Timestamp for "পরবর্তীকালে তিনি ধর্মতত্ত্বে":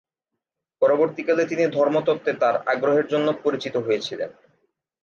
0.81-2.31